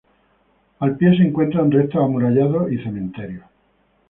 Al 0.79 0.97
pie 0.97 1.15
se 1.15 1.21
encuentran 1.21 1.69
restos 1.69 2.03
amurallados 2.03 2.71
y 2.71 2.79
cementerios. 2.83 3.45